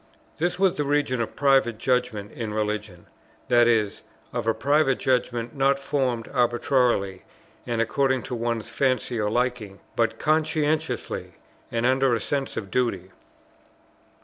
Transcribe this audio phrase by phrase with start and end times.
[0.39, 3.05] This was the region of Private Judgment in religion;
[3.49, 4.01] that is,
[4.33, 7.21] of a Private Judgment, not formed arbitrarily
[7.67, 11.35] and according to one's fancy or liking, but conscientiously,
[11.71, 13.11] and under a sense of duty.